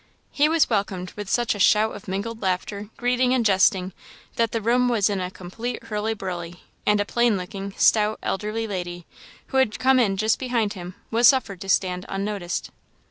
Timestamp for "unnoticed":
12.09-12.71